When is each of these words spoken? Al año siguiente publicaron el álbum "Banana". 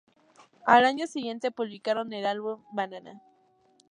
Al 0.65 0.85
año 0.85 1.05
siguiente 1.05 1.51
publicaron 1.51 2.11
el 2.11 2.25
álbum 2.25 2.63
"Banana". 2.71 3.21